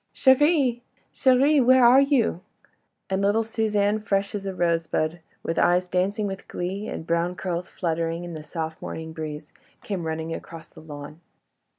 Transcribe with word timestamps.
"Chérie!—chérie! 0.15 1.63
where 1.63 1.85
are 1.85 2.01
you?" 2.01 2.41
and 3.07 3.21
little 3.21 3.43
Suzanne, 3.43 3.99
fresh 3.99 4.33
as 4.33 4.47
a 4.47 4.55
rosebud, 4.55 5.19
with 5.43 5.59
eyes 5.59 5.85
dancing 5.87 6.25
with 6.25 6.47
glee, 6.47 6.87
and 6.87 7.05
brown 7.05 7.35
curls 7.35 7.67
fluttering 7.67 8.23
in 8.23 8.33
the 8.33 8.41
soft 8.41 8.81
morning 8.81 9.13
breeze, 9.13 9.53
came 9.83 10.07
running 10.07 10.33
across 10.33 10.69
the 10.69 10.81
lawn. 10.81 11.21